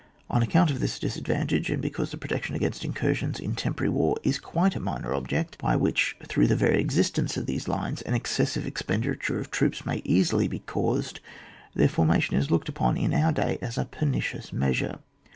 On 0.31 0.41
account 0.41 0.71
of 0.71 0.79
this 0.79 0.97
disadvantage 0.97 1.69
and 1.69 1.79
because 1.79 2.09
the 2.09 2.17
pro 2.17 2.35
tection 2.35 2.55
against 2.55 2.83
incursions 2.83 3.39
in 3.39 3.53
temporary 3.55 3.91
war 3.91 4.17
is 4.23 4.39
quite 4.39 4.75
a 4.75 4.79
minor 4.79 5.13
object, 5.13 5.59
by 5.59 5.75
which 5.75 6.17
through 6.23 6.47
the 6.47 6.55
very 6.55 6.79
existence 6.79 7.37
of 7.37 7.45
these 7.45 7.67
lines 7.67 8.01
an 8.01 8.15
excessive 8.15 8.65
expenditure 8.65 9.39
of 9.39 9.51
troops 9.51 9.85
may 9.85 10.01
easily 10.03 10.47
be 10.47 10.57
caused, 10.57 11.19
their 11.75 11.87
formation 11.87 12.35
is 12.35 12.49
looked 12.49 12.67
upon 12.67 12.97
in 12.97 13.13
our 13.13 13.31
day 13.31 13.59
as 13.61 13.77
a 13.77 13.85
pernicious 13.85 14.51
measure. 14.51 14.97